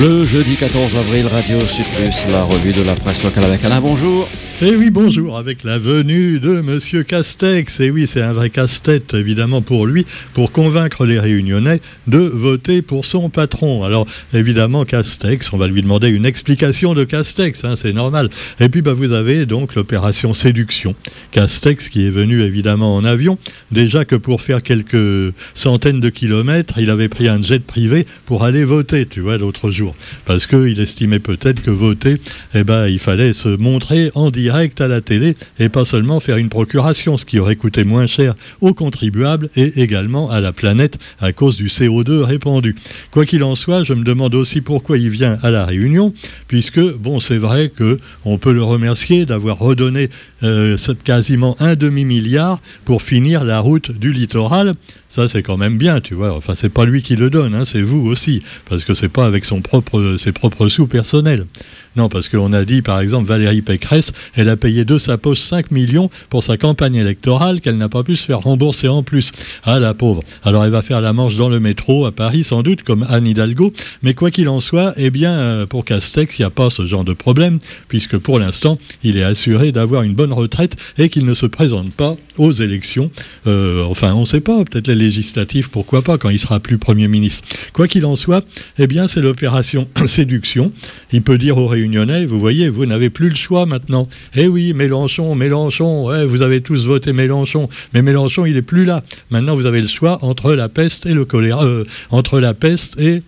Le 0.00 0.22
jeudi 0.22 0.54
14 0.54 0.94
avril, 0.96 1.26
Radio 1.26 1.58
Sud 1.58 1.84
Plus, 1.96 2.24
la 2.30 2.44
revue 2.44 2.70
de 2.70 2.84
la 2.84 2.94
presse 2.94 3.24
locale 3.24 3.46
avec 3.46 3.64
Alain. 3.64 3.80
Bonjour. 3.80 4.28
Et 4.60 4.70
eh 4.72 4.76
oui, 4.76 4.90
bonjour, 4.90 5.38
avec 5.38 5.62
la 5.62 5.78
venue 5.78 6.40
de 6.40 6.60
Monsieur 6.60 7.04
Castex. 7.04 7.78
Et 7.78 7.84
eh 7.84 7.90
oui, 7.92 8.08
c'est 8.08 8.22
un 8.22 8.32
vrai 8.32 8.50
casse-tête, 8.50 9.14
évidemment, 9.14 9.62
pour 9.62 9.86
lui, 9.86 10.04
pour 10.34 10.50
convaincre 10.50 11.06
les 11.06 11.20
Réunionnais 11.20 11.80
de 12.08 12.18
voter 12.18 12.82
pour 12.82 13.04
son 13.04 13.30
patron. 13.30 13.84
Alors, 13.84 14.04
évidemment, 14.34 14.84
Castex, 14.84 15.52
on 15.52 15.58
va 15.58 15.68
lui 15.68 15.80
demander 15.80 16.08
une 16.08 16.26
explication 16.26 16.94
de 16.94 17.04
Castex, 17.04 17.64
hein, 17.64 17.76
c'est 17.76 17.92
normal. 17.92 18.30
Et 18.58 18.68
puis, 18.68 18.82
bah, 18.82 18.94
vous 18.94 19.12
avez 19.12 19.46
donc 19.46 19.76
l'opération 19.76 20.34
séduction. 20.34 20.96
Castex 21.30 21.88
qui 21.88 22.04
est 22.04 22.10
venu, 22.10 22.42
évidemment, 22.42 22.96
en 22.96 23.04
avion. 23.04 23.38
Déjà 23.70 24.04
que 24.04 24.16
pour 24.16 24.42
faire 24.42 24.64
quelques 24.64 25.32
centaines 25.54 26.00
de 26.00 26.08
kilomètres, 26.08 26.80
il 26.80 26.90
avait 26.90 27.08
pris 27.08 27.28
un 27.28 27.40
jet 27.40 27.62
privé 27.64 28.06
pour 28.26 28.42
aller 28.42 28.64
voter, 28.64 29.06
tu 29.06 29.20
vois, 29.20 29.38
l'autre 29.38 29.70
jour. 29.70 29.94
Parce 30.24 30.48
qu'il 30.48 30.80
estimait 30.80 31.20
peut-être 31.20 31.62
que 31.62 31.70
voter, 31.70 32.20
eh 32.56 32.64
ben, 32.64 32.88
il 32.88 32.98
fallait 32.98 33.32
se 33.32 33.50
montrer 33.50 34.10
en 34.16 34.32
direct 34.32 34.47
direct 34.48 34.80
à 34.80 34.88
la 34.88 35.02
télé 35.02 35.36
et 35.58 35.68
pas 35.68 35.84
seulement 35.84 36.20
faire 36.20 36.38
une 36.38 36.48
procuration, 36.48 37.18
ce 37.18 37.26
qui 37.26 37.38
aurait 37.38 37.56
coûté 37.56 37.84
moins 37.84 38.06
cher 38.06 38.34
aux 38.62 38.72
contribuables 38.72 39.50
et 39.56 39.82
également 39.82 40.30
à 40.30 40.40
la 40.40 40.52
planète 40.52 40.96
à 41.20 41.32
cause 41.32 41.56
du 41.56 41.66
CO2 41.66 42.22
répandu. 42.22 42.74
Quoi 43.10 43.26
qu'il 43.26 43.44
en 43.44 43.54
soit, 43.54 43.84
je 43.84 43.92
me 43.92 44.04
demande 44.04 44.34
aussi 44.34 44.62
pourquoi 44.62 44.96
il 44.96 45.10
vient 45.10 45.36
à 45.42 45.50
la 45.50 45.66
Réunion, 45.66 46.14
puisque 46.46 46.80
bon, 46.80 47.20
c'est 47.20 47.36
vrai 47.36 47.68
que 47.68 47.98
on 48.24 48.38
peut 48.38 48.54
le 48.54 48.62
remercier 48.62 49.26
d'avoir 49.26 49.58
redonné 49.58 50.08
euh, 50.42 50.78
quasiment 51.04 51.54
un 51.60 51.74
demi 51.74 52.06
milliard 52.06 52.58
pour 52.86 53.02
finir 53.02 53.44
la 53.44 53.60
route 53.60 53.90
du 53.92 54.12
littoral. 54.12 54.72
Ça, 55.08 55.26
c'est 55.28 55.42
quand 55.42 55.56
même 55.56 55.78
bien, 55.78 56.00
tu 56.00 56.14
vois. 56.14 56.34
Enfin, 56.34 56.54
c'est 56.54 56.68
pas 56.68 56.84
lui 56.84 57.02
qui 57.02 57.16
le 57.16 57.30
donne, 57.30 57.54
hein, 57.54 57.64
c'est 57.64 57.80
vous 57.80 58.06
aussi, 58.06 58.42
parce 58.68 58.84
que 58.84 58.92
c'est 58.92 59.08
pas 59.08 59.24
avec 59.24 59.44
son 59.44 59.62
propre, 59.62 60.16
ses 60.18 60.32
propres 60.32 60.68
sous 60.68 60.86
personnels. 60.86 61.46
Non, 61.96 62.08
parce 62.08 62.28
qu'on 62.28 62.52
a 62.52 62.64
dit, 62.64 62.82
par 62.82 63.00
exemple, 63.00 63.26
Valérie 63.26 63.62
Pécresse, 63.62 64.12
elle 64.36 64.48
a 64.50 64.56
payé 64.56 64.84
de 64.84 64.98
sa 64.98 65.18
poche 65.18 65.40
5 65.40 65.70
millions 65.70 66.10
pour 66.30 66.44
sa 66.44 66.56
campagne 66.56 66.94
électorale 66.94 67.60
qu'elle 67.60 67.76
n'a 67.76 67.88
pas 67.88 68.04
pu 68.04 68.14
se 68.14 68.24
faire 68.24 68.40
rembourser 68.40 68.86
en 68.86 69.02
plus. 69.02 69.32
Ah, 69.64 69.80
la 69.80 69.94
pauvre. 69.94 70.22
Alors, 70.44 70.64
elle 70.64 70.70
va 70.70 70.82
faire 70.82 71.00
la 71.00 71.12
manche 71.12 71.36
dans 71.36 71.48
le 71.48 71.58
métro 71.58 72.06
à 72.06 72.12
Paris, 72.12 72.44
sans 72.44 72.62
doute, 72.62 72.82
comme 72.82 73.04
Anne 73.08 73.26
Hidalgo. 73.26 73.72
Mais 74.02 74.14
quoi 74.14 74.30
qu'il 74.30 74.48
en 74.48 74.60
soit, 74.60 74.92
eh 74.96 75.10
bien, 75.10 75.32
euh, 75.32 75.66
pour 75.66 75.84
Castex, 75.84 76.38
il 76.38 76.42
n'y 76.42 76.46
a 76.46 76.50
pas 76.50 76.70
ce 76.70 76.86
genre 76.86 77.04
de 77.04 77.14
problème, 77.14 77.58
puisque 77.88 78.18
pour 78.18 78.38
l'instant, 78.38 78.78
il 79.02 79.16
est 79.16 79.24
assuré 79.24 79.72
d'avoir 79.72 80.02
une 80.02 80.14
bonne 80.14 80.32
retraite 80.32 80.76
et 80.98 81.08
qu'il 81.08 81.24
ne 81.24 81.34
se 81.34 81.46
présente 81.46 81.92
pas 81.92 82.16
aux 82.36 82.52
élections. 82.52 83.10
Euh, 83.46 83.82
enfin, 83.84 84.14
on 84.14 84.20
ne 84.20 84.26
sait 84.26 84.40
pas, 84.40 84.62
peut-être 84.64 84.86
les 84.88 84.97
législatives, 84.98 85.70
pourquoi 85.70 86.02
pas, 86.02 86.18
quand 86.18 86.30
il 86.30 86.38
sera 86.38 86.60
plus 86.60 86.78
Premier 86.78 87.08
ministre. 87.08 87.46
Quoi 87.72 87.88
qu'il 87.88 88.04
en 88.06 88.16
soit, 88.16 88.44
eh 88.78 88.86
bien, 88.86 89.08
c'est 89.08 89.20
l'opération 89.20 89.88
séduction. 90.06 90.72
Il 91.12 91.22
peut 91.22 91.38
dire 91.38 91.58
aux 91.58 91.66
réunions 91.66 91.98
vous 92.26 92.38
voyez, 92.38 92.68
vous 92.68 92.86
n'avez 92.86 93.10
plus 93.10 93.28
le 93.28 93.34
choix 93.34 93.66
maintenant. 93.66 94.08
Eh 94.36 94.46
oui, 94.46 94.72
Mélenchon, 94.72 95.34
Mélenchon, 95.34 96.26
vous 96.26 96.42
avez 96.42 96.60
tous 96.60 96.86
voté 96.86 97.12
Mélenchon, 97.12 97.68
mais 97.92 98.02
Mélenchon, 98.02 98.46
il 98.46 98.54
n'est 98.54 98.62
plus 98.62 98.84
là. 98.84 99.02
Maintenant, 99.30 99.56
vous 99.56 99.66
avez 99.66 99.80
le 99.80 99.88
choix 99.88 100.18
entre 100.22 100.54
la 100.54 100.68
peste 100.68 101.06
et 101.06 101.14
le 101.14 101.24
choléra, 101.24 101.64
euh, 101.64 101.84
entre 102.10 102.40
la 102.40 102.54
peste 102.54 103.00
et 103.00 103.22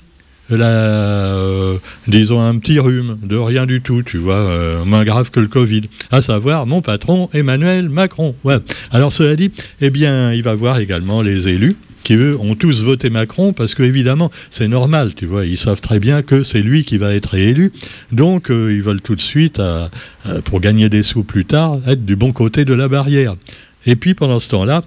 euh, 0.53 1.79
disons, 2.09 2.41
un 2.41 2.59
petit 2.59 2.79
rhume, 2.79 3.19
de 3.23 3.37
rien 3.37 3.67
du 3.67 3.81
tout, 3.81 4.03
tu 4.03 4.19
vois, 4.19 4.34
euh, 4.34 4.84
moins 4.84 5.05
grave 5.05 5.31
que 5.31 5.41
le 5.41 5.48
Covid. 5.48 5.83
À 6.11 6.23
savoir, 6.23 6.67
mon 6.67 6.83
patron, 6.83 7.29
Emmanuel 7.33 7.89
Macron. 7.89 8.34
Ouais. 8.45 8.56
Alors, 8.91 9.12
cela 9.12 9.37
dit, 9.37 9.51
eh 9.81 9.91
bien, 9.91 10.33
il 10.33 10.43
va 10.43 10.55
voir 10.55 10.78
également 10.78 11.23
les 11.23 11.48
élus 11.48 11.77
qui 12.03 12.15
eux 12.15 12.37
ont 12.41 12.55
tous 12.55 12.81
voté 12.83 13.11
Macron 13.11 13.53
parce 13.53 13.75
que 13.75 13.83
évidemment 13.83 14.31
c'est 14.48 14.69
normal, 14.69 15.12
tu 15.15 15.27
vois, 15.27 15.45
ils 15.45 15.59
savent 15.59 15.83
très 15.83 15.98
bien 15.98 16.23
que 16.23 16.45
c'est 16.45 16.62
lui 16.62 16.83
qui 16.84 16.97
va 16.97 17.12
être 17.15 17.34
élu, 17.34 17.73
donc 18.11 18.51
euh, 18.51 18.73
ils 18.73 18.83
veulent 18.83 19.03
tout 19.03 19.15
de 19.15 19.21
suite, 19.21 19.61
pour 20.47 20.61
gagner 20.61 20.89
des 20.89 21.03
sous 21.03 21.25
plus 21.25 21.45
tard, 21.45 21.78
être 21.87 22.06
du 22.06 22.16
bon 22.16 22.33
côté 22.33 22.65
de 22.65 22.72
la 22.72 22.89
barrière. 22.89 23.37
Et 23.84 23.97
puis 23.97 24.15
pendant 24.15 24.41
ce 24.41 24.49
temps-là, 24.49 24.83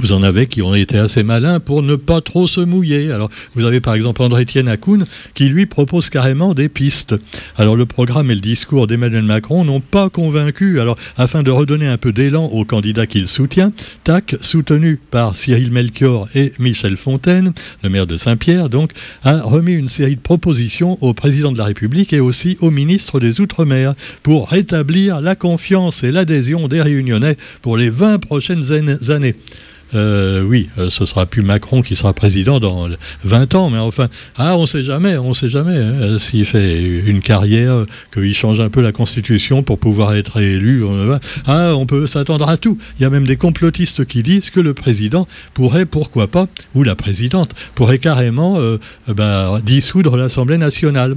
vous 0.00 0.12
en 0.12 0.22
avez 0.22 0.46
qui 0.46 0.62
ont 0.62 0.74
été 0.74 0.96
assez 0.96 1.24
malins 1.24 1.58
pour 1.58 1.82
ne 1.82 1.96
pas 1.96 2.20
trop 2.20 2.46
se 2.46 2.60
mouiller. 2.60 3.10
Alors, 3.10 3.30
vous 3.54 3.64
avez 3.64 3.80
par 3.80 3.94
exemple 3.94 4.22
André-Étienne 4.22 4.68
Akoun 4.68 5.04
qui 5.34 5.48
lui 5.48 5.66
propose 5.66 6.08
carrément 6.08 6.54
des 6.54 6.68
pistes. 6.68 7.16
Alors, 7.56 7.74
le 7.74 7.84
programme 7.84 8.30
et 8.30 8.34
le 8.34 8.40
discours 8.40 8.86
d'Emmanuel 8.86 9.24
Macron 9.24 9.64
n'ont 9.64 9.80
pas 9.80 10.08
convaincu. 10.08 10.80
Alors, 10.80 10.96
afin 11.16 11.42
de 11.42 11.50
redonner 11.50 11.88
un 11.88 11.96
peu 11.96 12.12
d'élan 12.12 12.46
au 12.46 12.64
candidat 12.64 13.06
qu'il 13.06 13.26
soutient, 13.26 13.72
TAC, 14.04 14.36
soutenu 14.40 15.00
par 15.10 15.34
Cyril 15.34 15.72
Melchior 15.72 16.28
et 16.34 16.52
Michel 16.60 16.96
Fontaine, 16.96 17.52
le 17.82 17.88
maire 17.88 18.06
de 18.06 18.16
Saint-Pierre, 18.16 18.68
donc, 18.68 18.92
a 19.24 19.40
remis 19.42 19.72
une 19.72 19.88
série 19.88 20.16
de 20.16 20.20
propositions 20.20 20.96
au 21.00 21.12
président 21.12 21.50
de 21.50 21.58
la 21.58 21.64
République 21.64 22.12
et 22.12 22.20
aussi 22.20 22.56
au 22.60 22.70
ministre 22.70 23.18
des 23.18 23.40
Outre-mer 23.40 23.94
pour 24.22 24.48
rétablir 24.48 25.20
la 25.20 25.34
confiance 25.34 26.04
et 26.04 26.12
l'adhésion 26.12 26.68
des 26.68 26.82
Réunionnais 26.82 27.36
pour 27.62 27.76
les 27.76 27.90
20 27.90 28.18
prochaines 28.18 28.64
années. 29.10 29.34
Euh, 29.94 30.42
oui, 30.42 30.68
euh, 30.78 30.90
ce 30.90 31.06
sera 31.06 31.26
plus 31.26 31.42
Macron 31.42 31.82
qui 31.82 31.96
sera 31.96 32.12
président 32.12 32.60
dans 32.60 32.88
20 33.24 33.54
ans, 33.54 33.70
mais 33.70 33.78
enfin, 33.78 34.08
ah, 34.36 34.56
on 34.56 34.66
sait 34.66 34.82
jamais, 34.82 35.16
on 35.16 35.34
sait 35.34 35.48
jamais 35.48 35.76
hein, 35.76 36.18
s'il 36.18 36.44
fait 36.44 36.82
une 36.82 37.20
carrière, 37.20 37.84
qu'il 38.12 38.34
change 38.34 38.60
un 38.60 38.68
peu 38.68 38.82
la 38.82 38.92
Constitution 38.92 39.62
pour 39.62 39.78
pouvoir 39.78 40.14
être 40.14 40.40
élu. 40.40 40.84
ah, 41.46 41.72
on 41.74 41.86
peut 41.86 42.06
s'attendre 42.06 42.48
à 42.48 42.56
tout. 42.56 42.78
Il 42.98 43.02
y 43.02 43.06
a 43.06 43.10
même 43.10 43.26
des 43.26 43.36
complotistes 43.36 44.04
qui 44.04 44.22
disent 44.22 44.50
que 44.50 44.60
le 44.60 44.74
président 44.74 45.26
pourrait, 45.54 45.86
pourquoi 45.86 46.26
pas, 46.26 46.46
ou 46.74 46.82
la 46.82 46.94
présidente 46.94 47.54
pourrait 47.74 47.98
carrément 47.98 48.58
euh, 48.58 48.78
bah, 49.06 49.60
dissoudre 49.64 50.16
l'Assemblée 50.16 50.58
nationale 50.58 51.16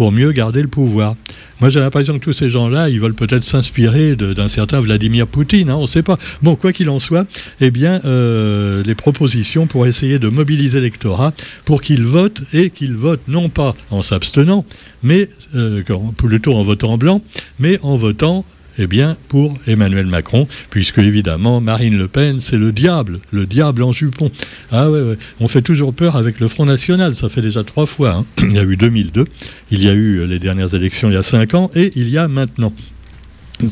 pour 0.00 0.12
mieux 0.12 0.32
garder 0.32 0.62
le 0.62 0.68
pouvoir. 0.68 1.14
Moi, 1.60 1.68
j'ai 1.68 1.78
l'impression 1.78 2.18
que 2.18 2.24
tous 2.24 2.32
ces 2.32 2.48
gens-là, 2.48 2.88
ils 2.88 2.98
veulent 2.98 3.12
peut-être 3.12 3.42
s'inspirer 3.42 4.16
d'un 4.16 4.48
certain 4.48 4.80
Vladimir 4.80 5.26
Poutine, 5.26 5.68
hein, 5.68 5.76
on 5.76 5.82
ne 5.82 5.86
sait 5.86 6.02
pas. 6.02 6.16
Bon, 6.40 6.56
quoi 6.56 6.72
qu'il 6.72 6.88
en 6.88 6.98
soit, 6.98 7.26
eh 7.60 7.70
bien, 7.70 8.00
euh, 8.06 8.82
les 8.82 8.94
propositions 8.94 9.66
pour 9.66 9.86
essayer 9.86 10.18
de 10.18 10.30
mobiliser 10.30 10.78
l'électorat 10.78 11.34
pour 11.66 11.82
qu'il 11.82 12.02
vote 12.02 12.40
et 12.54 12.70
qu'il 12.70 12.94
vote 12.94 13.20
non 13.28 13.50
pas 13.50 13.74
en 13.90 14.00
s'abstenant, 14.00 14.64
mais 15.02 15.28
euh, 15.54 15.82
plutôt 16.16 16.54
en 16.54 16.62
votant 16.62 16.96
blanc, 16.96 17.20
mais 17.58 17.78
en 17.82 17.94
votant 17.94 18.46
eh 18.80 18.86
bien, 18.86 19.16
pour 19.28 19.54
Emmanuel 19.66 20.06
Macron, 20.06 20.48
puisque 20.70 20.98
évidemment, 20.98 21.60
Marine 21.60 21.98
Le 21.98 22.08
Pen, 22.08 22.40
c'est 22.40 22.56
le 22.56 22.72
diable, 22.72 23.20
le 23.30 23.44
diable 23.44 23.82
en 23.82 23.92
jupon. 23.92 24.30
Ah 24.72 24.90
ouais, 24.90 25.02
ouais, 25.02 25.18
on 25.38 25.48
fait 25.48 25.60
toujours 25.60 25.92
peur 25.92 26.16
avec 26.16 26.40
le 26.40 26.48
Front 26.48 26.64
National, 26.64 27.14
ça 27.14 27.28
fait 27.28 27.42
déjà 27.42 27.62
trois 27.62 27.84
fois. 27.84 28.12
Hein. 28.12 28.26
Il 28.42 28.54
y 28.54 28.58
a 28.58 28.62
eu 28.62 28.76
2002, 28.76 29.24
il 29.70 29.84
y 29.84 29.88
a 29.88 29.92
eu 29.92 30.26
les 30.26 30.38
dernières 30.38 30.74
élections 30.74 31.10
il 31.10 31.14
y 31.14 31.18
a 31.18 31.22
cinq 31.22 31.52
ans, 31.52 31.70
et 31.74 31.92
il 31.94 32.08
y 32.08 32.16
a 32.16 32.26
maintenant. 32.26 32.72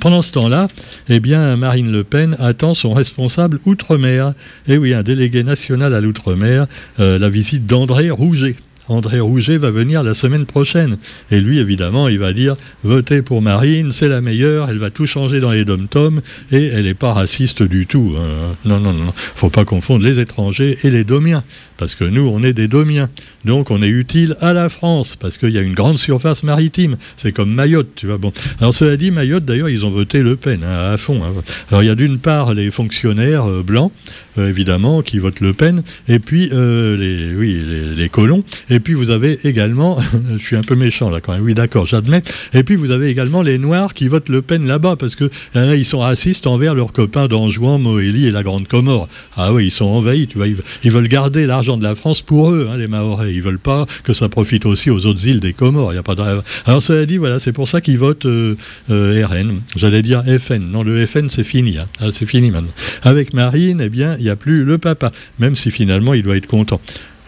Pendant 0.01 0.21
ce 0.21 0.33
temps-là, 0.33 0.69
eh 1.09 1.19
bien, 1.19 1.57
Marine 1.57 1.91
Le 1.91 2.05
Pen 2.05 2.37
attend 2.39 2.75
son 2.75 2.93
responsable 2.93 3.59
outre-mer. 3.65 4.35
Eh 4.67 4.77
oui, 4.77 4.93
un 4.93 5.03
délégué 5.03 5.43
national 5.43 5.95
à 5.95 6.03
l'outre-mer, 6.03 6.67
euh, 7.01 7.19
la 7.19 7.31
visite 7.31 7.65
d'André 7.65 8.11
Rouget. 8.11 8.57
André 8.89 9.21
Rouget 9.21 9.57
va 9.57 9.71
venir 9.71 10.03
la 10.03 10.15
semaine 10.15 10.47
prochaine. 10.47 10.97
Et 11.31 11.41
lui, 11.41 11.59
évidemment, 11.59 12.09
il 12.09 12.19
va 12.19 12.33
dire 12.33 12.57
votez 12.83 13.23
pour 13.23 13.43
Marine, 13.43 13.93
c'est 13.93 14.09
la 14.09 14.21
meilleure, 14.21 14.71
elle 14.71 14.79
va 14.79 14.91
tout 14.91 15.07
changer 15.07 15.41
dans 15.41 15.51
les 15.51 15.65
dom-toms 15.65 16.21
et 16.51 16.67
elle 16.67 16.85
n'est 16.85 16.95
pas 16.95 17.13
raciste 17.13 17.63
du 17.63 17.87
tout. 17.87 18.15
Hein. 18.17 18.57
Non, 18.65 18.81
non, 18.81 18.93
non. 18.93 19.13
faut 19.35 19.51
pas 19.51 19.65
confondre 19.65 20.05
les 20.05 20.21
étrangers 20.21 20.79
et 20.83 20.91
les 20.91 21.05
domiens. 21.05 21.43
Parce 21.79 21.95
que 21.95 22.05
nous, 22.05 22.29
on 22.29 22.43
est 22.43 22.53
des 22.53 22.67
domiens. 22.67 23.09
Donc, 23.45 23.71
on 23.71 23.83
est 23.83 23.89
utile 23.89 24.35
à 24.41 24.53
la 24.53 24.69
France, 24.69 25.15
parce 25.15 25.39
qu'il 25.39 25.51
y 25.51 25.59
a 25.59 25.61
une 25.63 25.75
grande 25.75 25.97
surface 25.97 26.43
maritime. 26.43 26.97
C'est 27.17 27.31
comme 27.31 27.55
Mayotte, 27.55 27.95
tu 27.95 28.07
vois. 28.07 28.19
Bon. 28.19 28.33
Alors, 28.61 28.75
cela 28.75 28.97
dit, 28.97 29.13
Mayotte, 29.13 29.45
d'ailleurs, 29.45 29.69
ils 29.69 29.87
ont 29.87 29.91
voté 29.91 30.23
Le 30.23 30.35
Pen 30.35 30.65
hein, 30.65 30.93
à 30.93 30.99
fond. 30.99 31.23
Hein. 31.23 31.41
Alors, 31.71 31.85
il 31.85 31.87
y 31.87 31.91
a 31.91 31.95
d'une 31.95 32.19
part 32.19 32.53
les 32.53 32.73
fonctionnaires 32.73 33.49
euh, 33.49 33.63
blancs, 33.63 33.93
euh, 33.93 34.28
évidemment, 34.47 35.03
qui 35.03 35.19
votent 35.19 35.41
Le 35.41 35.53
Pen, 35.53 35.83
et 36.09 36.19
puis 36.19 36.51
euh, 36.53 36.97
les, 36.97 37.35
oui, 37.35 37.61
les, 37.97 38.09
colons. 38.09 38.45
Et 38.71 38.81
puis, 38.81 38.95
vous 38.95 39.11
avez 39.11 39.39
également, 39.45 39.99
je 40.37 40.43
suis 40.43 40.57
un 40.57 40.63
peu 40.63 40.75
méchant 40.75 41.11
là 41.11 41.21
quand 41.21 41.33
même, 41.33 41.43
oui, 41.43 41.55
d'accord, 41.55 41.87
j'admets. 41.87 42.23
Et 42.55 42.63
puis, 42.63 42.77
vous 42.77 42.91
avez 42.91 43.09
également 43.09 43.43
les 43.43 43.59
Noirs 43.59 43.95
qui 43.95 44.09
votent 44.09 44.29
Le 44.29 44.43
Pen 44.43 44.67
là-bas, 44.67 44.97
parce 44.97 45.15
que 45.15 45.31
ils 45.55 45.85
sont 45.85 46.01
racistes 46.01 46.47
envers 46.47 46.75
leurs 46.75 46.93
copains 46.93 47.27
d'Anjouan, 47.27 47.79
Moélie 47.79 48.27
et 48.27 48.31
la 48.31 48.43
Grande 48.43 48.69
Comore. 48.69 49.09
Ah 49.37 49.53
oui, 49.53 49.67
ils 49.67 49.71
sont 49.71 49.87
envahis, 49.87 50.27
tu 50.27 50.39
vois. 50.39 50.47
Ils, 50.47 50.91
veulent 50.91 51.09
garder 51.09 51.47
l'argent 51.47 51.77
de 51.77 51.83
la 51.83 51.95
France 51.95 52.23
pour 52.23 52.51
eux, 52.51 52.69
hein, 52.71 52.77
les 52.77 52.89
Mahorais. 52.89 53.33
Ils 53.33 53.43
veulent 53.43 53.59
pas 53.59 53.87
que 54.03 54.15
ça 54.15 54.29
profite 54.29 54.67
aussi 54.67 54.91
aux 54.91 55.07
autres 55.07 55.27
îles 55.27 55.41
des 55.41 55.53
Comores. 55.53 55.93
Il 55.93 55.99
a 55.99 56.03
pas 56.03 56.15
de... 56.15 56.23
Alors 56.67 56.83
cela 56.83 57.07
dit, 57.07 57.17
voilà, 57.17 57.39
c'est 57.41 57.53
pour 57.53 57.69
ça 57.69 57.81
qu'ils 57.81 57.99
votent 57.99 58.27
euh, 58.27 58.57
euh, 58.91 59.27
RN. 59.27 59.61
J'allais 59.77 60.03
dire 60.03 60.23
FN. 60.39 60.71
Non, 60.71 60.83
le 60.83 61.05
FN 61.07 61.29
c'est 61.29 61.45
fini. 61.45 61.79
Hein. 61.79 61.87
Ah, 62.01 62.07
c'est 62.13 62.27
fini 62.27 62.51
maintenant. 62.51 62.73
Avec 63.03 63.33
Marine, 63.35 63.81
eh 63.83 63.89
bien, 63.89 64.17
il 64.19 64.28
a 64.31 64.37
plus 64.37 64.65
le 64.65 64.79
papa, 64.79 65.11
même 65.39 65.55
si 65.55 65.71
finalement 65.71 66.15
il 66.15 66.23
doit 66.23 66.37
être 66.37 66.47
content. 66.47 66.81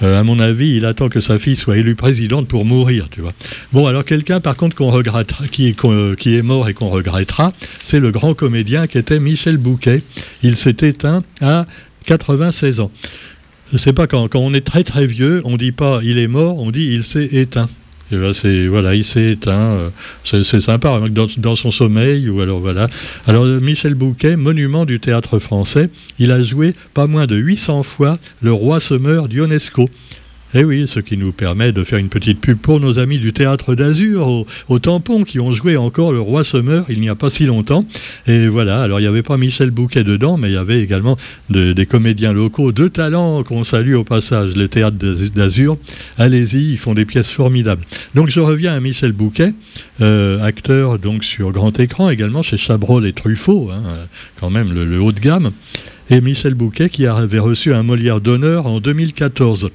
Euh, 0.02 0.18
à 0.18 0.22
mon 0.22 0.38
avis, 0.40 0.76
il 0.76 0.86
attend 0.86 1.08
que 1.08 1.20
sa 1.20 1.38
fille 1.38 1.56
soit 1.56 1.76
élue 1.76 1.94
présidente 1.94 2.48
pour 2.48 2.64
mourir, 2.64 3.08
tu 3.10 3.20
vois. 3.20 3.32
Bon, 3.72 3.86
alors 3.86 4.04
quelqu'un, 4.04 4.40
par 4.40 4.56
contre, 4.56 4.74
qu'on 4.74 4.90
regrettera, 4.90 5.46
qui, 5.46 5.74
qui 6.18 6.36
est 6.36 6.42
mort 6.42 6.68
et 6.68 6.74
qu'on 6.74 6.88
regrettera, 6.88 7.52
c'est 7.84 8.00
le 8.00 8.10
grand 8.10 8.34
comédien 8.34 8.86
qui 8.86 8.96
était 8.98 9.20
Michel 9.20 9.58
Bouquet. 9.58 10.02
Il 10.42 10.56
s'est 10.56 10.76
éteint 10.80 11.22
à 11.42 11.66
96 12.06 12.80
ans. 12.80 12.90
Je 13.68 13.74
ne 13.74 13.78
sais 13.78 13.92
pas, 13.92 14.06
quand, 14.06 14.34
on 14.34 14.54
est 14.54 14.66
très 14.66 14.84
très 14.84 15.06
vieux, 15.06 15.42
on 15.44 15.52
ne 15.52 15.56
dit 15.56 15.72
pas 15.72 16.00
il 16.02 16.18
est 16.18 16.28
mort, 16.28 16.58
on 16.58 16.70
dit 16.70 16.92
il 16.92 17.04
s'est 17.04 17.28
éteint. 17.32 17.68
Ben, 18.16 18.32
c'est 18.32 18.66
voilà, 18.66 18.94
il 18.94 19.04
s'est 19.04 19.32
éteint. 19.32 19.90
c'est 20.24 20.60
sympa, 20.60 21.00
dans, 21.10 21.56
son 21.56 21.70
sommeil 21.70 22.28
ou 22.28 22.40
alors 22.40 22.60
voilà. 22.60 22.88
Alors 23.26 23.44
Michel 23.44 23.94
Bouquet, 23.94 24.36
monument 24.36 24.84
du 24.84 25.00
théâtre 25.00 25.38
français, 25.38 25.90
il 26.18 26.30
a 26.32 26.42
joué 26.42 26.74
pas 26.94 27.06
moins 27.06 27.26
de 27.26 27.36
800 27.36 27.82
fois 27.82 28.18
le 28.40 28.52
roi 28.52 28.80
semeur 28.80 29.28
d'Ionesco. 29.28 29.88
Eh 30.52 30.64
oui, 30.64 30.88
ce 30.88 30.98
qui 30.98 31.16
nous 31.16 31.30
permet 31.30 31.70
de 31.70 31.84
faire 31.84 32.00
une 32.00 32.08
petite 32.08 32.40
pub 32.40 32.58
pour 32.58 32.80
nos 32.80 32.98
amis 32.98 33.20
du 33.20 33.32
théâtre 33.32 33.76
d'Azur 33.76 34.44
au, 34.68 34.78
tampon 34.80 35.22
qui 35.22 35.38
ont 35.38 35.52
joué 35.52 35.76
encore 35.76 36.12
le 36.12 36.20
Roi 36.20 36.42
Semeur 36.42 36.86
il 36.88 37.00
n'y 37.00 37.08
a 37.08 37.14
pas 37.14 37.30
si 37.30 37.46
longtemps. 37.46 37.84
Et 38.26 38.48
voilà, 38.48 38.82
alors 38.82 38.98
il 38.98 39.04
n'y 39.04 39.08
avait 39.08 39.22
pas 39.22 39.36
Michel 39.36 39.70
Bouquet 39.70 40.02
dedans, 40.02 40.36
mais 40.38 40.48
il 40.48 40.54
y 40.54 40.56
avait 40.56 40.82
également 40.82 41.16
des 41.50 41.86
comédiens 41.86 42.32
locaux 42.32 42.72
de 42.72 42.88
talent 42.88 43.44
qu'on 43.44 43.62
salue 43.62 43.94
au 43.94 44.02
passage, 44.02 44.56
le 44.56 44.66
théâtre 44.66 44.96
d'Azur. 44.96 45.78
Allez-y, 46.18 46.72
ils 46.72 46.78
font 46.78 46.94
des 46.94 47.04
pièces 47.04 47.30
formidables. 47.30 47.82
Donc 48.16 48.28
je 48.28 48.40
reviens 48.40 48.74
à 48.74 48.80
Michel 48.80 49.12
Bouquet, 49.12 49.54
euh, 50.00 50.42
acteur 50.42 50.98
donc 50.98 51.22
sur 51.22 51.52
grand 51.52 51.78
écran 51.78 52.10
également 52.10 52.42
chez 52.42 52.56
Chabrol 52.56 53.06
et 53.06 53.12
Truffaut, 53.12 53.70
hein, 53.72 53.82
quand 54.40 54.50
même 54.50 54.72
le 54.72 55.00
haut 55.00 55.12
de 55.12 55.20
gamme. 55.20 55.52
Et 56.12 56.20
Michel 56.20 56.54
Bouquet 56.54 56.88
qui 56.88 57.06
avait 57.06 57.38
reçu 57.38 57.72
un 57.72 57.84
Molière 57.84 58.20
d'honneur 58.20 58.66
en 58.66 58.80
2014. 58.80 59.70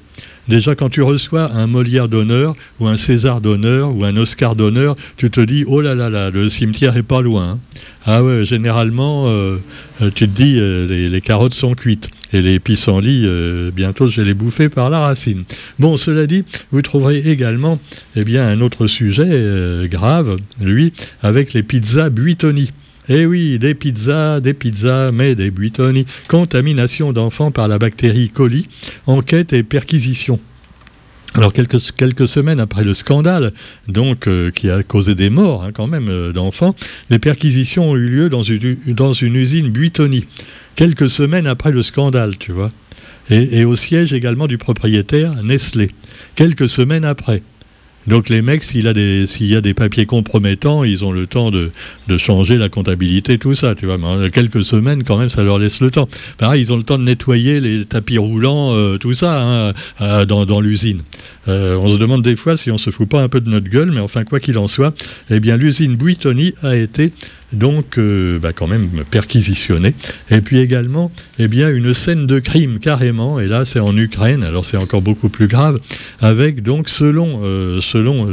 Déjà, 0.48 0.74
quand 0.74 0.88
tu 0.88 1.02
reçois 1.02 1.50
un 1.52 1.66
Molière 1.66 2.08
d'honneur, 2.08 2.54
ou 2.78 2.86
un 2.86 2.96
César 2.96 3.40
d'honneur, 3.40 3.94
ou 3.94 4.04
un 4.04 4.16
Oscar 4.16 4.54
d'honneur, 4.54 4.96
tu 5.16 5.30
te 5.30 5.40
dis, 5.40 5.64
oh 5.66 5.80
là 5.80 5.94
là 5.94 6.08
là, 6.08 6.30
le 6.30 6.48
cimetière 6.48 6.96
est 6.96 7.02
pas 7.02 7.20
loin. 7.20 7.50
Hein. 7.50 7.58
Ah 8.04 8.22
ouais, 8.22 8.44
généralement, 8.44 9.26
euh, 9.26 9.56
euh, 10.00 10.10
tu 10.14 10.28
te 10.28 10.32
dis, 10.32 10.56
euh, 10.58 10.86
les, 10.86 11.20
carottes 11.20 11.54
sont 11.54 11.74
cuites. 11.74 12.08
Et 12.32 12.42
les 12.42 12.58
pissenlits, 12.58 13.26
bientôt, 13.72 14.08
je 14.08 14.20
vais 14.20 14.26
les 14.26 14.34
bouffer 14.34 14.68
par 14.68 14.90
la 14.90 15.00
racine. 15.00 15.44
Bon, 15.78 15.96
cela 15.96 16.26
dit, 16.26 16.44
vous 16.72 16.82
trouverez 16.82 17.18
également 17.18 17.78
eh 18.16 18.24
bien, 18.24 18.46
un 18.46 18.60
autre 18.60 18.88
sujet 18.88 19.88
grave, 19.88 20.36
lui, 20.60 20.92
avec 21.22 21.52
les 21.52 21.62
pizzas 21.62 22.10
Buitoni. 22.10 22.72
Eh 23.08 23.24
oui, 23.24 23.58
des 23.58 23.74
pizzas, 23.74 24.40
des 24.40 24.54
pizzas, 24.54 25.12
mais 25.12 25.34
des 25.34 25.50
buitoni. 25.50 26.06
Contamination 26.28 27.12
d'enfants 27.12 27.52
par 27.52 27.68
la 27.68 27.78
bactérie 27.78 28.30
coli, 28.30 28.68
enquête 29.06 29.52
et 29.52 29.62
perquisition. 29.62 30.38
Alors 31.34 31.52
quelques, 31.52 32.28
semaines 32.28 32.60
après 32.60 32.82
le 32.82 32.94
scandale, 32.94 33.52
donc 33.88 34.26
euh, 34.26 34.50
qui 34.50 34.70
a 34.70 34.82
causé 34.82 35.14
des 35.14 35.28
morts 35.28 35.64
hein, 35.64 35.70
quand 35.72 35.86
même 35.86 36.08
euh, 36.08 36.32
d'enfants, 36.32 36.74
des 37.10 37.18
perquisitions 37.18 37.90
ont 37.90 37.96
eu 37.96 38.08
lieu 38.08 38.28
dans 38.30 38.42
une, 38.42 39.34
usine 39.34 39.70
Buitoni. 39.70 40.24
Quelques 40.76 41.10
semaines 41.10 41.46
après 41.46 41.72
le 41.72 41.82
scandale, 41.82 42.38
tu 42.38 42.52
vois. 42.52 42.72
Et 43.28 43.64
au 43.64 43.74
siège 43.74 44.12
également 44.12 44.46
du 44.46 44.56
propriétaire 44.56 45.42
Nestlé. 45.42 45.90
Quelques 46.36 46.68
semaines 46.68 47.04
après. 47.04 47.42
Donc 48.06 48.28
les 48.28 48.42
mecs, 48.42 48.62
s'il 48.62 48.84
y 48.84 49.56
a 49.56 49.60
des 49.60 49.74
papiers 49.74 50.06
compromettants, 50.06 50.84
ils 50.84 51.04
ont 51.04 51.12
le 51.12 51.26
temps 51.26 51.50
de, 51.50 51.70
changer 52.18 52.56
la 52.56 52.68
comptabilité, 52.68 53.38
tout 53.38 53.54
ça, 53.54 53.74
tu 53.74 53.86
vois. 53.86 53.98
Mais 53.98 54.30
quelques 54.30 54.64
semaines, 54.64 55.02
quand 55.02 55.18
même, 55.18 55.30
ça 55.30 55.42
leur 55.42 55.58
laisse 55.58 55.80
le 55.80 55.90
temps. 55.90 56.08
Pareil, 56.38 56.62
ils 56.62 56.72
ont 56.72 56.76
le 56.76 56.82
temps 56.82 56.98
de 56.98 57.04
nettoyer 57.04 57.60
les 57.60 57.84
tapis 57.84 58.18
roulants, 58.18 58.74
euh, 58.74 58.96
tout 58.96 59.14
ça, 59.14 59.42
hein, 59.42 59.72
euh, 60.00 60.24
dans, 60.24 60.60
l'usine. 60.60 61.02
Euh, 61.48 61.76
on 61.76 61.92
se 61.92 61.98
demande 61.98 62.22
des 62.22 62.36
fois 62.36 62.56
si 62.56 62.70
on 62.70 62.78
se 62.78 62.90
fout 62.90 63.08
pas 63.08 63.22
un 63.22 63.28
peu 63.28 63.40
de 63.40 63.50
notre 63.50 63.68
gueule, 63.68 63.90
mais 63.92 64.00
enfin, 64.00 64.24
quoi 64.24 64.40
qu'il 64.40 64.58
en 64.58 64.68
soit, 64.68 64.94
eh 65.30 65.40
bien, 65.40 65.56
l'usine 65.56 65.96
Buitoni 65.96 66.54
a 66.62 66.76
été 66.76 67.12
donc 67.56 67.98
euh, 67.98 68.38
bah, 68.38 68.52
quand 68.52 68.66
même 68.66 68.88
perquisitionné. 69.10 69.94
Et 70.30 70.40
puis 70.40 70.58
également, 70.58 71.10
eh 71.38 71.48
bien, 71.48 71.70
une 71.70 71.94
scène 71.94 72.26
de 72.26 72.38
crime 72.38 72.78
carrément, 72.78 73.40
et 73.40 73.46
là 73.46 73.64
c'est 73.64 73.80
en 73.80 73.96
Ukraine, 73.96 74.42
alors 74.42 74.64
c'est 74.64 74.76
encore 74.76 75.02
beaucoup 75.02 75.28
plus 75.28 75.46
grave, 75.46 75.80
avec 76.20 76.62
donc 76.62 76.88
selon, 76.88 77.40
euh, 77.42 77.80
selon 77.80 78.28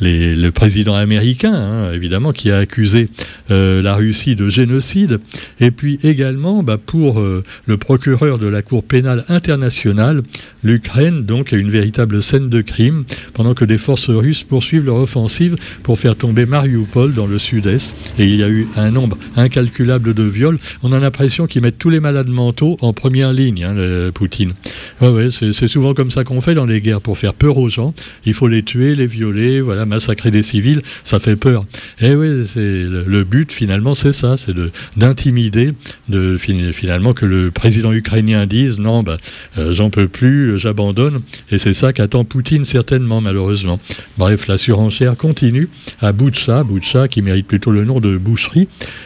les, 0.00 0.36
le 0.36 0.50
président 0.50 0.94
américain, 0.94 1.54
hein, 1.54 1.92
évidemment, 1.92 2.32
qui 2.32 2.50
a 2.50 2.58
accusé 2.58 3.08
euh, 3.50 3.82
la 3.82 3.94
Russie 3.94 4.36
de 4.36 4.48
génocide, 4.48 5.20
et 5.60 5.70
puis 5.70 5.98
également 6.02 6.62
bah, 6.62 6.78
pour 6.78 7.20
le 7.20 7.76
procureur 7.76 8.38
de 8.38 8.46
la 8.46 8.62
Cour 8.62 8.84
pénale 8.84 9.24
internationale, 9.28 10.22
l'Ukraine 10.62 11.24
donc 11.24 11.52
a 11.52 11.56
une 11.56 11.70
véritable 11.70 12.22
scène 12.22 12.48
de 12.48 12.60
crime, 12.60 13.04
pendant 13.34 13.54
que 13.54 13.64
des 13.64 13.78
forces 13.78 14.10
russes 14.10 14.44
poursuivent 14.44 14.84
leur 14.84 14.96
offensive 14.96 15.56
pour 15.82 15.98
faire 15.98 16.16
tomber 16.16 16.46
Mariupol 16.46 17.12
dans 17.12 17.26
le 17.26 17.38
sud-est, 17.38 17.94
et 18.18 18.24
il 18.24 18.36
y 18.36 18.42
a 18.42 18.48
eu 18.48 18.59
un 18.76 18.90
nombre 18.90 19.16
incalculable 19.36 20.14
de 20.14 20.22
viols. 20.22 20.58
On 20.82 20.92
a 20.92 20.98
l'impression 20.98 21.46
qu'ils 21.46 21.62
mettent 21.62 21.78
tous 21.78 21.90
les 21.90 22.00
malades 22.00 22.28
mentaux 22.28 22.76
en 22.80 22.92
première 22.92 23.32
ligne, 23.32 23.64
hein, 23.64 24.10
Poutine. 24.12 24.54
Ouais, 25.00 25.28
c'est 25.30 25.68
souvent 25.68 25.94
comme 25.94 26.10
ça 26.10 26.24
qu'on 26.24 26.40
fait 26.40 26.54
dans 26.54 26.66
les 26.66 26.80
guerres 26.80 27.00
pour 27.00 27.18
faire 27.18 27.34
peur 27.34 27.58
aux 27.58 27.70
gens. 27.70 27.94
Il 28.24 28.34
faut 28.34 28.48
les 28.48 28.62
tuer, 28.62 28.94
les 28.94 29.06
violer, 29.06 29.60
voilà, 29.60 29.86
massacrer 29.86 30.30
des 30.30 30.42
civils, 30.42 30.82
ça 31.04 31.18
fait 31.18 31.36
peur. 31.36 31.64
Et 32.00 32.08
eh 32.08 32.14
oui, 32.14 32.46
c'est 32.46 32.60
le, 32.60 33.24
but 33.24 33.52
finalement, 33.52 33.94
c'est 33.94 34.12
ça, 34.12 34.36
c'est 34.36 34.54
d'intimider, 34.96 35.72
de, 36.08 36.36
finalement 36.38 37.12
que 37.12 37.26
le 37.26 37.50
président 37.50 37.92
ukrainien 37.92 38.46
dise 38.46 38.78
non, 38.78 39.02
bah, 39.02 39.18
euh, 39.58 39.72
j'en 39.72 39.90
peux 39.90 40.08
plus, 40.08 40.58
j'abandonne. 40.58 41.20
Et 41.50 41.58
c'est 41.58 41.74
ça 41.74 41.92
qu'attend 41.92 42.24
Poutine 42.24 42.64
certainement, 42.64 43.20
malheureusement. 43.20 43.80
Bref, 44.18 44.46
la 44.46 44.58
surenchère 44.58 45.16
continue 45.16 45.68
à 46.00 46.12
Boucha, 46.12 46.62
Boucha 46.64 47.08
qui 47.08 47.22
mérite 47.22 47.46
plutôt 47.46 47.70
le 47.70 47.84
nom 47.84 48.00
de 48.00 48.16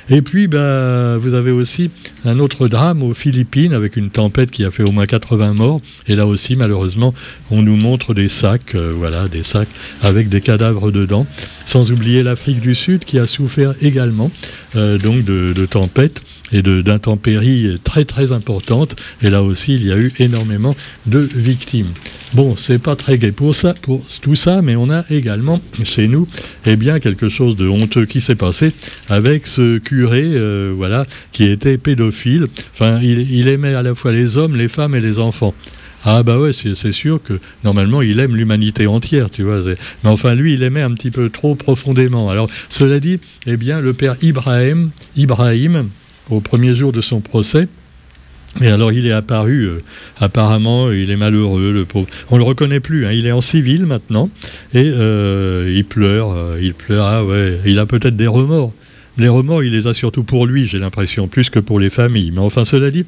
Et 0.08 0.22
puis, 0.22 0.48
bah, 0.48 1.16
vous 1.18 1.34
avez 1.34 1.50
aussi 1.50 1.90
un 2.24 2.38
autre 2.38 2.68
drame 2.68 3.02
aux 3.02 3.14
Philippines 3.14 3.72
avec 3.72 3.96
une 3.96 4.10
tempête 4.10 4.50
qui 4.50 4.64
a 4.64 4.70
fait 4.70 4.82
au 4.82 4.92
moins 4.92 5.06
80 5.06 5.54
morts. 5.54 5.80
Et 6.06 6.14
là 6.14 6.26
aussi, 6.26 6.56
malheureusement, 6.56 7.14
on 7.50 7.62
nous 7.62 7.76
montre 7.76 8.14
des 8.14 8.28
sacs, 8.28 8.74
euh, 8.74 8.92
voilà, 8.94 9.28
des 9.28 9.42
sacs 9.42 9.68
avec 10.02 10.28
des 10.28 10.40
cadavres 10.40 10.90
dedans. 10.90 11.26
Sans 11.66 11.90
oublier 11.92 12.22
l'Afrique 12.22 12.60
du 12.60 12.74
Sud 12.74 13.04
qui 13.04 13.18
a 13.18 13.26
souffert 13.26 13.72
également 13.80 14.30
euh, 14.76 14.98
donc 14.98 15.24
de 15.24 15.66
tempêtes 15.66 16.22
et 16.52 16.62
d'intempéries 16.62 17.78
très 17.82 18.04
très 18.04 18.32
importantes. 18.32 18.96
Et 19.22 19.30
là 19.30 19.42
aussi, 19.42 19.74
il 19.74 19.86
y 19.86 19.92
a 19.92 19.96
eu 19.96 20.12
énormément 20.18 20.76
de 21.06 21.18
victimes. 21.18 21.92
Bon, 22.34 22.56
c'est 22.56 22.80
pas 22.80 22.96
très 22.96 23.16
gai 23.16 23.30
pour 23.30 23.54
ça, 23.54 23.74
pour 23.80 24.04
tout 24.20 24.34
ça, 24.34 24.60
mais 24.60 24.74
on 24.74 24.90
a 24.90 25.04
également 25.10 25.60
chez 25.84 26.08
nous, 26.08 26.26
eh 26.66 26.74
bien, 26.74 26.98
quelque 26.98 27.28
chose 27.28 27.54
de 27.54 27.68
honteux 27.68 28.06
qui 28.06 28.20
s'est 28.20 28.34
passé 28.34 28.72
avec 29.08 29.46
ce 29.46 29.78
curé, 29.78 30.24
euh, 30.24 30.72
voilà, 30.74 31.06
qui 31.30 31.44
était 31.44 31.78
pédophile. 31.78 32.48
Enfin, 32.72 32.98
il, 33.00 33.46
aimait 33.46 33.74
à 33.74 33.82
la 33.82 33.94
fois 33.94 34.10
les 34.10 34.36
hommes, 34.36 34.56
les 34.56 34.66
femmes 34.66 34.96
et 34.96 35.00
les 35.00 35.20
enfants. 35.20 35.54
Ah 36.04 36.22
bah 36.24 36.38
ouais, 36.38 36.50
c'est 36.52 36.92
sûr 36.92 37.22
que 37.22 37.34
normalement 37.62 38.02
il 38.02 38.18
aime 38.18 38.36
l'humanité 38.36 38.86
entière, 38.86 39.30
tu 39.30 39.42
vois. 39.42 39.62
Mais 39.64 40.10
enfin 40.10 40.34
lui, 40.34 40.54
il 40.54 40.62
aimait 40.62 40.82
un 40.82 40.92
petit 40.92 41.10
peu 41.10 41.30
trop 41.30 41.54
profondément. 41.54 42.28
Alors 42.28 42.50
cela 42.68 43.00
dit, 43.00 43.20
eh 43.46 43.56
bien 43.56 43.80
le 43.80 43.94
père 43.94 44.16
Ibrahim, 44.22 44.90
Ibrahim, 45.16 45.88
au 46.30 46.40
premier 46.40 46.74
jour 46.74 46.92
de 46.92 47.00
son 47.00 47.20
procès. 47.20 47.68
Et 48.60 48.68
alors 48.68 48.92
il 48.92 49.06
est 49.06 49.12
apparu, 49.12 49.64
euh, 49.64 49.78
apparemment, 50.20 50.92
il 50.92 51.10
est 51.10 51.16
malheureux, 51.16 51.72
le 51.72 51.84
pauvre. 51.84 52.06
On 52.30 52.36
le 52.36 52.44
reconnaît 52.44 52.80
plus, 52.80 53.04
hein. 53.04 53.10
il 53.10 53.26
est 53.26 53.32
en 53.32 53.40
civil 53.40 53.84
maintenant, 53.84 54.30
et 54.72 54.90
euh, 54.94 55.72
il 55.74 55.84
pleure, 55.84 56.30
euh, 56.30 56.58
il 56.62 56.74
pleure, 56.74 57.04
ah 57.04 57.24
ouais, 57.24 57.58
il 57.66 57.78
a 57.80 57.86
peut-être 57.86 58.16
des 58.16 58.28
remords. 58.28 58.72
Les 59.16 59.28
remords, 59.28 59.62
il 59.62 59.72
les 59.72 59.86
a 59.86 59.94
surtout 59.94 60.24
pour 60.24 60.46
lui, 60.46 60.66
j'ai 60.66 60.78
l'impression, 60.78 61.28
plus 61.28 61.50
que 61.50 61.60
pour 61.60 61.78
les 61.78 61.90
familles. 61.90 62.32
Mais 62.32 62.40
enfin, 62.40 62.64
cela 62.64 62.90
dit, 62.90 63.04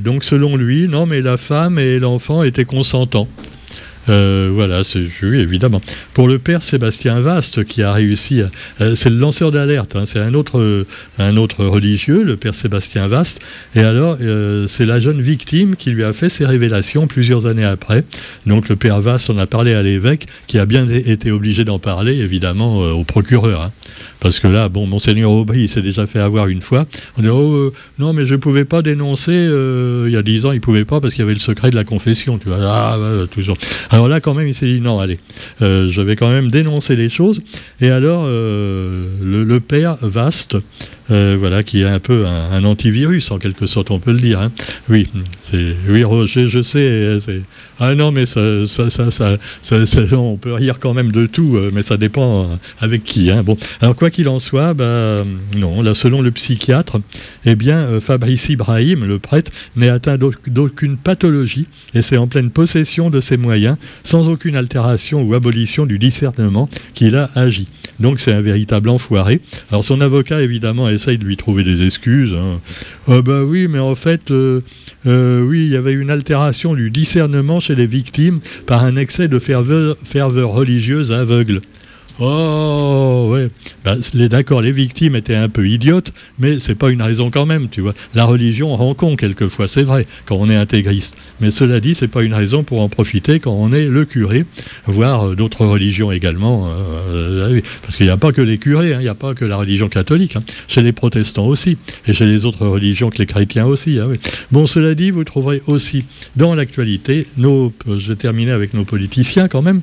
donc 0.00 0.24
selon 0.24 0.56
lui, 0.56 0.86
non, 0.86 1.06
mais 1.06 1.22
la 1.22 1.38
femme 1.38 1.78
et 1.78 1.98
l'enfant 1.98 2.42
étaient 2.42 2.66
consentants. 2.66 3.26
Euh, 4.08 4.50
voilà, 4.52 4.84
c'est 4.84 5.04
oui, 5.22 5.38
évidemment. 5.38 5.80
Pour 6.14 6.28
le 6.28 6.38
père 6.38 6.62
Sébastien 6.62 7.20
Vaste, 7.20 7.64
qui 7.64 7.82
a 7.82 7.92
réussi, 7.92 8.42
euh, 8.80 8.96
c'est 8.96 9.10
le 9.10 9.16
lanceur 9.16 9.52
d'alerte, 9.52 9.96
hein, 9.96 10.04
c'est 10.06 10.18
un 10.18 10.34
autre, 10.34 10.86
un 11.18 11.36
autre 11.36 11.64
religieux, 11.64 12.22
le 12.22 12.36
père 12.36 12.54
Sébastien 12.54 13.06
Vaste. 13.06 13.40
Et 13.74 13.80
alors, 13.80 14.16
euh, 14.20 14.66
c'est 14.68 14.86
la 14.86 15.00
jeune 15.00 15.20
victime 15.20 15.76
qui 15.76 15.90
lui 15.90 16.04
a 16.04 16.12
fait 16.12 16.28
ses 16.28 16.46
révélations 16.46 17.06
plusieurs 17.06 17.46
années 17.46 17.64
après. 17.64 18.04
Donc 18.46 18.68
le 18.68 18.76
père 18.76 19.00
Vaste 19.00 19.30
en 19.30 19.38
a 19.38 19.46
parlé 19.46 19.74
à 19.74 19.82
l'évêque, 19.82 20.26
qui 20.46 20.58
a 20.58 20.66
bien 20.66 20.88
été 20.88 21.30
obligé 21.30 21.64
d'en 21.64 21.78
parler, 21.78 22.18
évidemment, 22.20 22.78
au 22.78 23.04
procureur. 23.04 23.62
Hein. 23.62 23.72
Parce 24.22 24.38
que 24.38 24.46
là, 24.46 24.68
bon, 24.68 24.86
Monseigneur 24.86 25.32
Aubry, 25.32 25.62
il 25.62 25.68
s'est 25.68 25.82
déjà 25.82 26.06
fait 26.06 26.20
avoir 26.20 26.46
une 26.46 26.60
fois. 26.60 26.86
On 27.18 27.22
dit, 27.22 27.28
oh, 27.28 27.54
euh, 27.54 27.72
non, 27.98 28.12
mais 28.12 28.24
je 28.24 28.34
ne 28.34 28.38
pouvais 28.38 28.64
pas 28.64 28.80
dénoncer, 28.80 29.32
euh, 29.32 30.04
il 30.06 30.12
y 30.12 30.16
a 30.16 30.22
dix 30.22 30.46
ans, 30.46 30.52
il 30.52 30.56
ne 30.56 30.60
pouvait 30.60 30.84
pas 30.84 31.00
parce 31.00 31.14
qu'il 31.14 31.22
y 31.22 31.24
avait 31.24 31.34
le 31.34 31.40
secret 31.40 31.70
de 31.70 31.74
la 31.74 31.82
confession, 31.82 32.38
tu 32.38 32.48
vois. 32.48 32.58
Ah, 32.60 32.96
toujours. 33.32 33.56
Alors 33.90 34.06
là, 34.06 34.20
quand 34.20 34.34
même, 34.34 34.46
il 34.46 34.54
s'est 34.54 34.66
dit, 34.66 34.80
non, 34.80 35.00
allez, 35.00 35.18
euh, 35.60 35.90
je 35.90 36.00
vais 36.00 36.14
quand 36.14 36.30
même 36.30 36.52
dénoncer 36.52 36.94
les 36.94 37.08
choses. 37.08 37.42
Et 37.80 37.90
alors, 37.90 38.26
le, 38.28 39.58
père 39.58 39.96
Vaste, 40.02 40.56
euh, 41.10 41.36
voilà, 41.38 41.62
qui 41.62 41.82
est 41.82 41.86
un 41.86 41.98
peu 41.98 42.26
un, 42.26 42.64
antivirus 42.64 43.30
en 43.30 43.38
quelque 43.38 43.66
sorte, 43.66 43.90
on 43.90 43.98
peut 43.98 44.12
le 44.12 44.20
dire. 44.20 44.40
Hein. 44.40 44.52
Oui, 44.88 45.08
c'est, 45.42 45.74
oui, 45.88 46.04
Roger, 46.04 46.46
je 46.46 46.62
sais. 46.62 47.18
Ah 47.78 47.94
non, 47.94 48.12
mais 48.12 48.26
ça, 48.26 48.66
ça, 48.66 49.10
ça, 49.10 49.38
on 50.12 50.36
peut 50.36 50.52
rire 50.52 50.78
quand 50.78 50.94
même 50.94 51.12
de 51.12 51.26
tout, 51.26 51.56
euh, 51.56 51.70
mais 51.72 51.82
ça 51.82 51.96
dépend 51.96 52.44
euh, 52.44 52.56
avec 52.80 53.04
qui. 53.04 53.30
Hein. 53.30 53.42
Bon, 53.42 53.56
alors 53.80 53.96
quoi 53.96 54.10
qu'il 54.10 54.28
en 54.28 54.38
soit, 54.38 54.74
bah, 54.74 55.24
non, 55.56 55.82
là, 55.82 55.94
selon 55.94 56.22
le 56.22 56.30
psychiatre, 56.30 57.00
eh 57.44 57.56
bien, 57.56 58.00
Fabrice 58.00 58.48
Ibrahim, 58.48 59.04
le 59.04 59.18
prêtre, 59.18 59.50
n'est 59.76 59.88
atteint 59.88 60.16
d'aucune 60.46 60.96
pathologie 60.96 61.66
et 61.94 62.02
c'est 62.02 62.16
en 62.16 62.26
pleine 62.26 62.50
possession 62.50 63.10
de 63.10 63.20
ses 63.20 63.36
moyens, 63.36 63.76
sans 64.04 64.28
aucune 64.28 64.56
altération 64.56 65.22
ou 65.22 65.34
abolition 65.34 65.86
du 65.86 65.98
discernement, 65.98 66.68
qu'il 66.94 67.16
a 67.16 67.30
agi. 67.34 67.68
Donc 68.00 68.20
c'est 68.20 68.32
un 68.32 68.40
véritable 68.40 68.88
enfoiré. 68.88 69.40
Alors 69.70 69.84
son 69.84 70.00
avocat, 70.00 70.40
évidemment, 70.40 70.88
essaye 71.02 71.18
de 71.18 71.24
lui 71.24 71.36
trouver 71.36 71.64
des 71.64 71.84
excuses. 71.84 72.34
Hein. 72.34 72.60
Ah 73.08 73.22
bah 73.22 73.44
oui, 73.44 73.66
mais 73.68 73.80
en 73.80 73.94
fait, 73.94 74.30
euh, 74.30 74.60
euh, 75.06 75.42
oui, 75.42 75.64
il 75.66 75.72
y 75.72 75.76
avait 75.76 75.92
une 75.92 76.10
altération 76.10 76.74
du 76.74 76.90
discernement 76.90 77.58
chez 77.58 77.74
les 77.74 77.86
victimes 77.86 78.40
par 78.66 78.84
un 78.84 78.96
excès 78.96 79.26
de 79.26 79.38
ferveur, 79.38 79.96
ferveur 80.04 80.50
religieuse 80.50 81.10
aveugle. 81.10 81.60
Oh, 82.20 83.30
ouais. 83.32 83.50
Ben, 83.84 83.98
d'accord, 84.28 84.62
les 84.62 84.72
victimes 84.72 85.16
étaient 85.16 85.34
un 85.34 85.48
peu 85.48 85.66
idiotes, 85.66 86.12
mais 86.38 86.60
c'est 86.60 86.74
pas 86.74 86.90
une 86.90 87.02
raison 87.02 87.30
quand 87.30 87.46
même, 87.46 87.68
tu 87.68 87.80
vois. 87.80 87.94
La 88.14 88.24
religion 88.24 88.74
rend 88.76 88.94
con 88.94 89.16
quelquefois, 89.16 89.66
c'est 89.68 89.82
vrai, 89.82 90.06
quand 90.26 90.36
on 90.36 90.48
est 90.50 90.56
intégriste. 90.56 91.16
Mais 91.40 91.50
cela 91.50 91.80
dit, 91.80 91.94
c'est 91.94 92.08
pas 92.08 92.22
une 92.22 92.34
raison 92.34 92.64
pour 92.64 92.80
en 92.80 92.88
profiter 92.88 93.40
quand 93.40 93.52
on 93.52 93.72
est 93.72 93.86
le 93.86 94.04
curé, 94.04 94.44
voire 94.86 95.28
euh, 95.28 95.34
d'autres 95.34 95.66
religions 95.66 96.12
également. 96.12 96.68
Euh, 96.68 97.56
euh, 97.56 97.60
parce 97.82 97.96
qu'il 97.96 98.06
n'y 98.06 98.12
a 98.12 98.16
pas 98.16 98.32
que 98.32 98.42
les 98.42 98.58
curés, 98.58 98.94
hein, 98.94 98.98
il 99.00 99.04
n'y 99.04 99.08
a 99.08 99.14
pas 99.14 99.34
que 99.34 99.44
la 99.44 99.56
religion 99.56 99.88
catholique. 99.88 100.36
Hein. 100.36 100.44
Chez 100.68 100.82
les 100.82 100.92
protestants 100.92 101.46
aussi, 101.46 101.78
et 102.06 102.12
chez 102.12 102.26
les 102.26 102.44
autres 102.44 102.66
religions 102.66 103.10
que 103.10 103.18
les 103.18 103.26
chrétiens 103.26 103.66
aussi. 103.66 103.98
Hein, 103.98 104.12
bon, 104.50 104.66
cela 104.66 104.94
dit, 104.94 105.10
vous 105.10 105.24
trouverez 105.24 105.62
aussi 105.66 106.04
dans 106.36 106.54
l'actualité, 106.54 107.26
nos, 107.36 107.72
je 107.98 108.12
terminer 108.12 108.52
avec 108.52 108.74
nos 108.74 108.84
politiciens 108.84 109.48
quand 109.48 109.62
même 109.62 109.82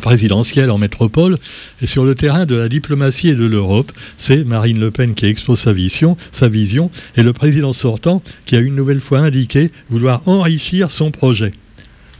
présidentielle 0.00 0.70
en 0.70 0.78
métropole. 0.78 1.38
Et 1.82 1.86
sur 1.86 2.04
le 2.04 2.14
terrain 2.14 2.46
de 2.46 2.54
la 2.54 2.68
diplomatie 2.68 3.30
et 3.30 3.34
de 3.34 3.44
l'Europe, 3.44 3.92
c'est 4.18 4.44
Marine 4.44 4.78
Le 4.78 4.90
Pen 4.90 5.14
qui 5.14 5.26
expose 5.26 5.60
sa 5.60 5.72
vision, 5.72 6.16
sa 6.32 6.48
vision 6.48 6.90
et 7.16 7.22
le 7.22 7.32
président 7.32 7.72
sortant 7.72 8.22
qui 8.46 8.56
a 8.56 8.60
une 8.60 8.76
nouvelle 8.76 9.00
fois 9.00 9.20
indiqué 9.20 9.70
vouloir 9.90 10.26
enrichir 10.26 10.90
son 10.90 11.10
projet. 11.10 11.52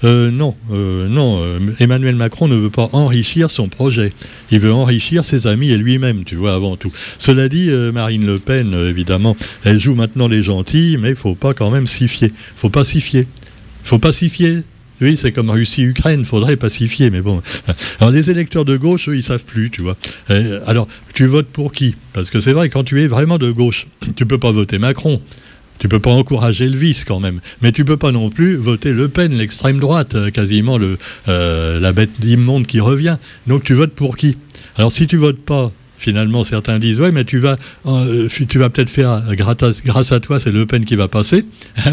Euh, 0.05 0.31
non, 0.31 0.55
euh, 0.71 1.09
non, 1.09 1.43
euh, 1.43 1.59
Emmanuel 1.81 2.15
Macron 2.15 2.47
ne 2.47 2.55
veut 2.57 2.71
pas 2.71 2.89
enrichir 2.93 3.51
son 3.51 3.69
projet. 3.69 4.13
Il 4.51 4.61
veut 4.61 4.73
enrichir 4.73 5.25
ses 5.25 5.47
amis 5.47 5.71
et 5.71 5.79
lui-même, 5.79 6.25
tu 6.25 6.37
vois, 6.37 6.55
avant 6.55 6.77
tout. 6.77 6.93
Cela 7.19 7.49
dit, 7.49 7.71
Marine 7.93 8.27
Le 8.27 8.39
Pen, 8.39 8.75
évidemment, 8.75 9.37
elle 9.65 9.81
joue 9.81 9.95
maintenant 9.95 10.29
les 10.29 10.43
gentils, 10.43 10.97
mais 11.01 11.11
il 11.11 11.17
faut 11.17 11.35
pas 11.35 11.55
quand 11.55 11.71
même 11.71 11.87
s'y 11.87 12.09
fier. 12.09 12.31
faut 12.55 12.71
pas 12.71 12.85
s'y 12.85 13.01
fier. 13.01 13.25
faut 13.83 13.99
pas 13.99 14.13
s'y 14.13 14.29
fier. 14.29 14.63
Oui, 15.01 15.17
c'est 15.17 15.33
comme 15.33 15.51
Russie-Ukraine, 15.51 16.25
faudrait 16.25 16.57
pacifier, 16.57 17.11
mais 17.11 17.21
bon. 17.21 17.41
Alors 18.01 18.11
les 18.11 18.31
électeurs 18.31 18.65
de 18.65 18.77
gauche, 18.77 19.09
eux, 19.09 19.17
ils 19.17 19.23
savent 19.23 19.45
plus, 19.45 19.71
tu 19.71 19.83
vois. 19.83 19.97
alors, 20.67 20.89
tu 21.15 21.27
votes 21.27 21.49
pour 21.49 21.73
qui? 21.73 21.95
Parce 22.13 22.31
que 22.31 22.41
c'est 22.41 22.53
vrai, 22.53 22.69
quand 22.69 22.85
tu 22.85 23.03
es 23.03 23.07
vraiment 23.07 23.39
de 23.39 23.51
gauche, 23.51 23.87
tu 24.17 24.27
peux 24.27 24.39
pas 24.39 24.51
voter 24.51 24.79
Macron. 24.79 25.21
Tu 25.79 25.89
peux 25.89 26.01
pas 26.01 26.11
encourager 26.11 26.69
le 26.69 26.77
vice 26.77 27.05
quand 27.05 27.21
même, 27.21 27.41
mais 27.63 27.71
tu 27.71 27.85
peux 27.85 27.97
pas 27.97 28.11
non 28.11 28.31
plus 28.31 28.57
voter 28.57 28.93
Le 28.93 29.09
Pen, 29.09 29.33
l'extrême 29.33 29.79
droite, 29.79 30.17
euh, 30.17 30.31
quasiment 30.31 30.79
euh, 31.29 31.81
la 31.81 31.93
bête 31.93 32.11
immonde 32.25 32.67
qui 32.67 32.81
revient. 32.81 33.17
Donc 33.47 33.63
tu 33.63 33.75
votes 33.75 33.93
pour 33.93 34.17
qui? 34.17 34.37
Alors 34.77 34.91
si 34.91 35.07
tu 35.07 35.17
votes 35.17 35.39
pas 35.39 35.73
finalement, 35.99 36.45
certains 36.45 36.79
disent 36.79 37.01
Ouais, 37.01 37.13
mais 37.13 37.25
tu 37.25 37.39
vas, 37.39 37.57
euh, 37.87 38.29
vas 38.55 38.71
peut-être 38.71 38.91
faire, 38.91 39.23
grâce 39.33 40.13
à, 40.13 40.21
toi, 40.21 40.41
c'est 40.41 40.53
Le 40.53 40.65
Pen 40.67 40.85
qui 40.85 40.97
va 40.97 41.09
passer. 41.09 41.45
Ah 41.85 41.93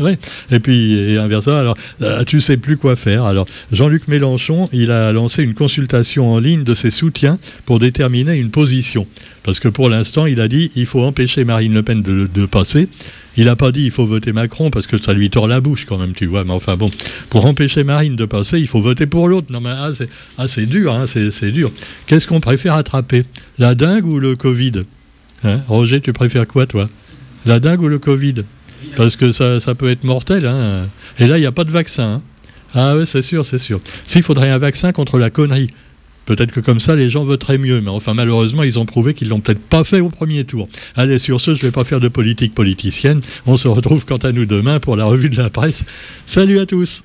et 0.52 0.60
puis, 0.60 0.94
et 0.94 1.18
inversement, 1.18 1.58
alors, 1.58 1.78
euh, 2.02 2.24
tu 2.26 2.42
sais 2.42 2.58
plus 2.58 2.78
quoi 2.78 2.96
faire. 2.96 3.24
Alors, 3.24 3.46
Jean-Luc 3.72 4.08
Mélenchon, 4.08 4.70
il 4.72 4.92
a 4.92 5.12
lancé 5.12 5.42
une 5.42 5.54
consultation 5.54 6.34
en 6.34 6.40
ligne 6.40 6.64
de 6.64 6.74
ses 6.74 6.92
soutiens 6.92 7.40
pour 7.66 7.80
déterminer 7.80 8.36
une 8.36 8.52
position. 8.52 9.08
Parce 9.44 9.60
que 9.60 9.68
pour 9.68 9.90
l'instant, 9.90 10.26
il 10.26 10.42
a 10.42 10.48
dit 10.48 10.72
il 10.76 10.86
faut 10.86 11.02
empêcher 11.02 11.44
Marine 11.46 11.74
Le 11.74 11.84
Pen 11.84 12.02
de 12.02 12.46
passer. 12.46 12.88
Il 13.38 13.46
n'a 13.46 13.56
pas 13.56 13.72
dit 13.72 13.84
il 13.84 13.92
faut 13.92 14.06
voter 14.06 14.34
Macron 14.34 14.70
parce 14.70 14.88
que 14.88 14.98
ça 14.98 15.14
lui 15.14 15.30
tord 15.30 15.48
la 15.48 15.62
bouche 15.62 15.86
quand 15.86 15.98
même, 15.98 16.14
tu 16.14 16.26
vois. 16.26 16.44
Mais 16.44 16.54
enfin 16.54 16.78
bon, 16.78 16.90
pour 17.30 17.46
empêcher 17.46 17.84
Marine 17.84 18.16
de 18.16 18.26
passer, 18.26 18.60
il 18.60 18.68
faut 18.68 18.82
voter 18.82 19.08
pour 19.08 19.28
l'autre. 19.28 19.48
Non 19.52 19.62
mais 19.62 19.72
ah, 19.72 19.90
c'est 19.94 20.10
ah, 20.38 20.66
dur, 20.66 20.94
hein, 20.94 21.06
c'est 21.08 21.52
dur. 21.52 21.72
Qu'est-ce 22.08 22.28
qu'on 22.28 22.40
préfère 22.40 22.76
attraper? 22.76 23.26
La 23.58 23.76
dingue 23.76 24.06
ou 24.06 24.20
le 24.20 24.36
Covid? 24.36 24.84
Hein 25.44 25.62
Roger, 25.68 26.02
tu 26.02 26.14
préfères 26.14 26.48
quoi 26.48 26.66
toi? 26.66 26.90
La 27.46 27.60
dingue 27.60 27.82
ou 27.82 27.88
le 27.88 28.00
Covid? 28.00 28.44
Parce 28.96 29.16
que 29.16 29.32
ça, 29.32 29.60
peut 29.76 29.90
être 29.90 30.04
mortel. 30.04 30.46
Hein 30.46 30.88
Et 31.20 31.28
là, 31.28 31.38
il 31.38 31.42
n'y 31.42 31.48
a 31.48 31.52
pas 31.52 31.64
de 31.64 31.72
vaccin. 31.72 32.16
Hein. 32.16 32.22
ah 32.74 32.96
oui, 32.96 33.06
c'est 33.06 33.22
sûr, 33.22 33.46
c'est 33.46 33.60
sûr. 33.60 33.82
S'il 34.06 34.24
faudrait 34.24 34.50
un 34.50 34.58
vaccin 34.58 34.92
contre 34.92 35.18
la 35.18 35.30
connerie. 35.30 35.68
Peut-être 36.26 36.52
que 36.52 36.60
comme 36.60 36.80
ça, 36.80 36.96
les 36.96 37.10
gens 37.10 37.24
voteraient 37.24 37.58
mieux. 37.58 37.82
Mais 37.82 37.90
enfin, 37.90 38.14
malheureusement, 38.14 38.64
ils 38.64 38.80
ont 38.80 38.86
prouvé 38.86 39.14
qu'ils 39.14 39.30
l'ont 39.30 39.40
peut-être 39.40 39.60
pas 39.62 39.84
fait 39.84 40.00
au 40.00 40.10
premier 40.10 40.44
tour. 40.44 40.68
Allez, 40.96 41.20
sur 41.20 41.42
ce, 41.42 41.56
je 41.56 41.66
ne 41.66 41.68
vais 41.70 41.72
pas 41.72 41.84
faire 41.84 42.00
de 42.00 42.08
politique 42.08 42.54
politicienne. 42.54 43.22
On 43.46 43.58
se 43.58 43.68
retrouve 43.68 44.06
quant 44.06 44.18
à 44.18 44.32
nous 44.32 44.46
demain 44.46 44.80
pour 44.80 44.96
la 44.96 45.06
revue 45.06 45.30
de 45.30 45.38
la 45.38 45.50
presse. 45.50 45.86
Salut 46.26 46.60
à 46.60 46.66
tous 46.66 47.04